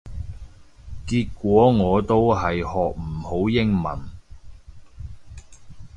[1.05, 3.99] 結果我都係學唔好英文